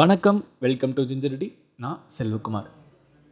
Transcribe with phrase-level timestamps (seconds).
[0.00, 1.46] வணக்கம் welcome to ginger tea
[1.82, 2.66] நான் செல்வகுமார்.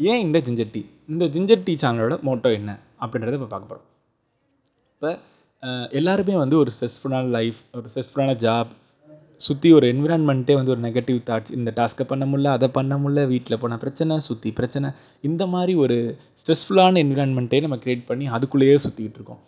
[0.01, 0.81] ஏன் இந்த ஜிஞ்சர் டீ
[1.13, 2.71] இந்த ஜிஞ்சர் டீ சேனலோட மோட்டோ என்ன?
[3.03, 3.89] அப்படின்றத இப்போ பார்க்க போகிறோம்
[4.95, 5.11] இப்போ
[5.99, 8.71] எல்லாருமே வந்து ஒரு ஸ்ட்ரெஸ்ஃபுல்லான லைஃப் ஒரு ஸ்ட்ரெஸ்ஃபுல்லான ஜாப்
[9.47, 13.61] சுற்றி ஒரு என்விரான்மெண்ட்டே வந்து ஒரு நெகட்டிவ் தாட்ஸ் இந்த டாஸ்க்கை பண்ண முடியல அதை பண்ண முடியல வீட்டில்
[13.65, 14.91] போன பிரச்சனை சுற்றி பிரச்சனை
[15.31, 15.99] இந்த மாதிரி ஒரு
[16.43, 19.43] ஸ்ட்ரெஸ்ஃபுல்லான என்விரான்மெண்ட்டே நம்ம க்ரியேட் பண்ணி அதுக்குள்ளேயே சுற்றிக்கிட்டு இருக்கோம்.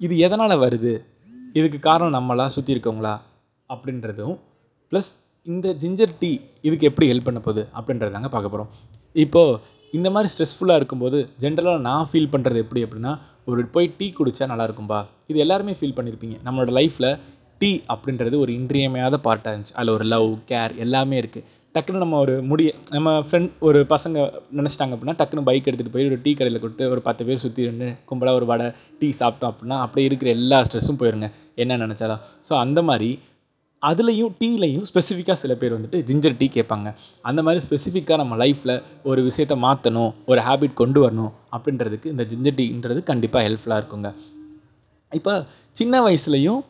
[0.00, 0.94] இது எதனால் வருது?
[1.58, 3.14] இதுக்கு காரணம் நம்மளா சுற்றி இருக்கவங்களா?
[3.70, 4.34] அப்படின்றதும்
[4.92, 5.12] ப்ளஸ்
[5.46, 6.30] இந்த ஜிஞ்சர் டீ
[6.66, 8.70] இதுக்கு எப்படி ஹெல்ப் பண்ண போகுது அப்படின்றதாங்க பார்க்க போகிறோம்
[9.14, 9.58] இப்போது
[9.92, 13.12] இந்த மாதிரி ஸ்ட்ரெஸ்ஃபுல்லாக இருக்கும்போது ஜென்ரலாக நான் ஃபீல் பண்ணுறது எப்படி அப்படின்னா
[13.50, 17.10] ஒரு போய் டீ குடித்தா நல்லாயிருக்கும்பா இது எல்லாருமே ஃபீல் பண்ணியிருப்பீங்க நம்மளோட லைஃப்பில்
[17.60, 19.76] டீ அப்படின்றது ஒரு இன்றியமையாத பார்ட்டாக இருந்துச்சு.
[19.76, 24.16] அதில் ஒரு லவ் கேர் எல்லாமே இருக்குது டக்குன்னு நம்ம ஒரு முடிய நம்ம ஃப்ரெண்ட் ஒரு பசங்க
[24.58, 27.88] நினச்சிட்டாங்க அப்படின்னா டக்குன்னு பைக் எடுத்துகிட்டு போய் ஒரு டீ கடையில் கொடுத்து ஒரு பத்து பேர் சுற்றி நின்று
[28.10, 28.66] கும்பலாக ஒரு வடை
[28.98, 31.28] டீ சாப்பிட்டோம் அப்படின்னா அப்படியே இருக்கிற எல்லா ஸ்ட்ரெஸ்ஸும் போயிருங்க.
[31.62, 32.22] என்ன நினச்சாலும்.
[32.48, 33.10] ஸோ அந்த மாதிரி
[33.88, 36.88] அதுலேயும் டீலையும் ஸ்பெசிஃபிக்காக சில பேர் வந்துட்டு ஜிஞ்சர் டீ கேட்பாங்க.
[37.28, 38.74] அந்த மாதிரி ஸ்பெசிஃபிக்காக நம்ம லைஃப்பில்
[39.10, 44.10] ஒரு விஷயத்தை மாற்றணும் ஒரு ஹேபிட் கொண்டு வரணும் அப்படின்றதுக்கு இந்த ஜிஞ்சர் டீன்றது கண்டிப்பாக ஹெல்ப்ஃபுல்லாக இருக்குங்க.
[45.12, 45.34] இப்போ
[45.80, 46.62] சின்ன வயசுலையும்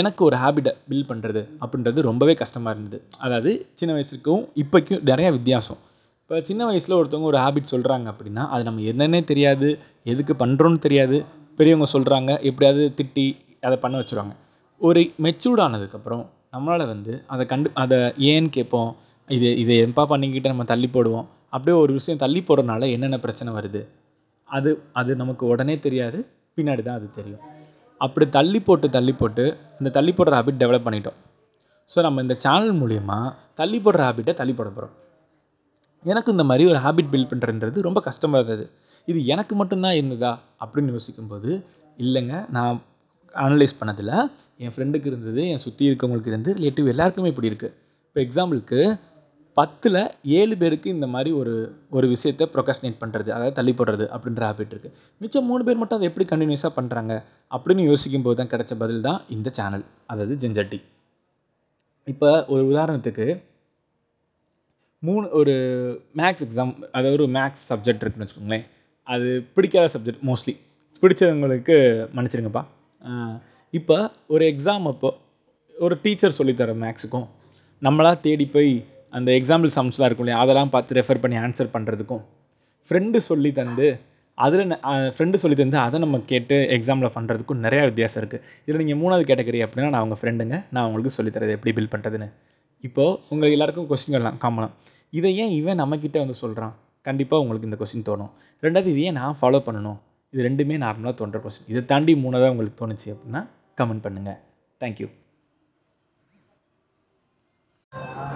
[0.00, 2.98] எனக்கு ஒரு ஹேபிட்டை பில்ட் பண்ணுறது அப்படின்றது ரொம்பவே கஷ்டமாக இருந்தது.
[3.24, 5.80] அதாவது சின்ன வயசுக்கும் இப்போக்கும் நிறையா வித்தியாசம்.
[6.22, 9.68] இப்போ சின்ன வயசில் ஒருத்தவங்க ஒரு ஹேபிட் சொல்கிறாங்க அப்படின்னா அது நம்ம என்னென்னே தெரியாது
[10.12, 11.18] எதுக்கு பண்ணுறோன்னு தெரியாது
[11.58, 13.26] பெரியவங்க சொல்கிறாங்க எப்படியாவது திட்டி
[13.68, 14.34] அதை பண்ண வச்சுருவாங்க.
[14.86, 17.98] ஒரு மெச்சூர்ட் ஆனதுக்கப்புறம் நம்மளால் வந்து அதை கண்டு அதை
[18.30, 18.90] ஏன்னு கேட்போம்.
[19.28, 21.26] இது இதை எப்பா பண்ணிக்கிட்டு நம்ம தள்ளி போடுவோம்.
[21.54, 23.82] அப்படியே ஒரு விஷயம் தள்ளி போடுறதுனால என்னென்ன பிரச்சனை வருது?
[24.48, 26.18] அது அது நமக்கு உடனே தெரியாது.
[26.56, 27.42] பின்னாடி தான் அது தெரியும்.
[28.00, 29.44] அப்படி தள்ளி போட்டு தள்ளி போட்டு
[29.80, 31.18] இந்த தள்ளி போடுற ஹேபிட் டெவலப் பண்ணிட்டோம்.
[31.90, 33.18] ஸோ நம்ம இந்த சேனல் மூலயமா
[33.60, 34.94] தள்ளி போடுற ஹேபிட்டை தள்ளி போட போகிறோம்
[36.04, 38.64] எனக்கு இந்த மாதிரி ஒரு ஹேபிட் பில்ட் பண்ணுறது ரொம்ப கஷ்டமாக இருந்தது.
[39.08, 40.32] இது எனக்கு மட்டும்தான் இருந்ததா?
[40.62, 41.50] அப்படின்னு யோசிக்கும்போது
[41.98, 42.80] இல்லைங்க நான்
[43.42, 44.14] அனலைஸ் பண்ணதில்
[44.64, 47.74] என் ஃப்ரெண்டுக்கு இருந்தது என் சுற்றி இருக்கவங்களுக்கு இருந்து ரிலேட்டிவ் எல்லாருக்குமே இப்படி இருக்குது
[48.06, 48.80] இப்போ எக்ஸாம்பிளுக்கு
[49.56, 49.98] பத்தில்
[50.38, 51.52] ஏழு பேருக்கு இந்த மாதிரி ஒரு
[51.90, 56.08] ஒரு விஷயத்தை ப்ரொகஸ்னேட் பண்ணுறது அதாவது தள்ளி போடுறது அப்படின்ற ஹேபிட் இருக்குது மிச்சம் மூணு பேர் மட்டும் அதை
[56.08, 57.12] எப்படி கண்டினியூஸாக பண்ணுறாங்க
[57.50, 60.80] அப்படின்னு யோசிக்கும் போது தான் கிடைச்ச பதில் தான் இந்த சேனல் அதாவது ஜெஞ்சட்டி
[62.06, 63.26] இப்போ ஒரு உதாரணத்துக்கு
[65.02, 65.54] மூணு ஒரு
[66.16, 68.64] மேக்ஸ் எக்ஸாம் அதாவது ஒரு மேக்ஸ் சப்ஜெக்ட் இருக்குன்னு வச்சுக்கோங்களேன்.
[69.06, 70.54] அது பிடிக்காத சப்ஜெக்ட் மோஸ்ட்லி
[71.02, 71.76] பிடிச்சவங்களுக்கு
[72.14, 72.62] மன்னிச்சிடுங்கப்பா.
[73.72, 75.10] இப்போ ஒரு எக்ஸாம் அப்போ
[75.76, 77.26] ஒரு டீச்சர் சொல்லித்தர மேக்ஸுக்கும்
[77.82, 78.72] நம்மளாக தேடி போய்
[79.10, 82.22] அந்த எக்ஸாம்பிள் சம்ஸ்லாம் இருக்கும் இல்லையா அதெல்லாம் பார்த்து ரெஃபர் பண்ணி ஆன்சர் பண்ணுறதுக்கும்
[82.88, 83.88] ஃப்ரெண்டு சொல்லி தந்து
[84.38, 84.72] அதில்
[85.16, 89.60] ஃப்ரெண்டு சொல்லி தந்து அதை நம்ம கேட்டு எக்ஸாமில் பண்ணுறதுக்கும் நிறையா வித்தியாசம் இருக்குது இதில் நீங்கள் மூணாவது கேட்டகரி
[89.66, 92.28] அப்படின்னா நான் உங்கள் ஃப்ரெண்டுங்க நான் உங்களுக்கு சொல்லித்தரது எப்படி பில் பண்ணுறதுன்னு
[92.84, 94.74] இப்போது உங்கள் எல்லாருக்கும் கொஸ்டின் எல்லாம் காமலாம்
[95.12, 96.74] இதை ஏன் இவன் நம்மக்கிட்ட வந்து சொல்கிறான்
[97.06, 98.30] கண்டிப்பாக உங்களுக்கு இந்த கொஸ்டின் தோணும்.
[98.62, 99.98] ரெண்டாவது இது ஏன் நான் ஃபாலோ பண்ணணும்?
[100.34, 103.40] இது ரெண்டுமே நார்மலாக தோன்ற கொஸ்டின் இதை தாண்டி மூணாவது உங்களுக்கு தோணுச்சு அப்படின்னா
[103.78, 104.38] கமெண்ட் பண்ணுங்கள்
[104.80, 105.08] தேங்க்யூ